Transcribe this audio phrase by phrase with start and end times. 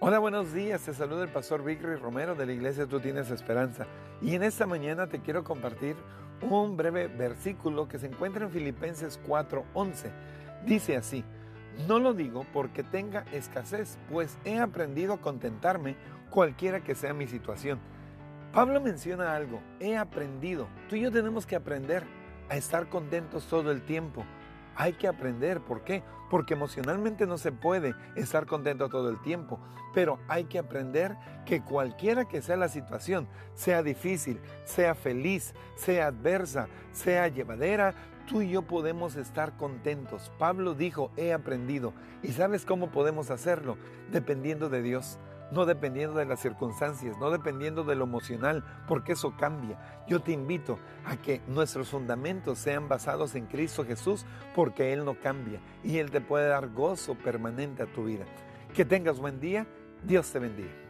[0.00, 0.80] Hola, buenos días.
[0.82, 3.84] Te saluda el pastor Victory Romero de la iglesia Tú Tienes Esperanza.
[4.22, 5.96] Y en esta mañana te quiero compartir
[6.40, 10.12] un breve versículo que se encuentra en Filipenses 4:11.
[10.64, 11.24] Dice así:
[11.88, 15.96] No lo digo porque tenga escasez, pues he aprendido a contentarme
[16.30, 17.80] cualquiera que sea mi situación.
[18.52, 20.68] Pablo menciona algo: he aprendido.
[20.88, 22.04] Tú y yo tenemos que aprender
[22.48, 24.24] a estar contentos todo el tiempo
[24.78, 25.60] hay que aprender.
[25.60, 26.02] ¿Por qué?
[26.30, 29.58] Porque emocionalmente no se puede estar contento todo el tiempo,
[29.92, 36.06] pero hay que aprender que cualquiera que sea la situación, sea difícil, sea feliz, sea
[36.06, 37.94] adversa, sea llevadera,
[38.28, 40.30] tú y yo podemos estar contentos.
[40.38, 41.92] Pablo dijo, he aprendido.
[42.22, 43.76] ¿Y sabes cómo podemos hacerlo?
[44.12, 45.18] Dependiendo de Dios
[45.50, 49.78] no dependiendo de las circunstancias, no dependiendo de lo emocional, porque eso cambia.
[50.06, 54.24] Yo te invito a que nuestros fundamentos sean basados en Cristo Jesús,
[54.54, 58.24] porque Él no cambia y Él te puede dar gozo permanente a tu vida.
[58.74, 59.66] Que tengas buen día,
[60.04, 60.87] Dios te bendiga.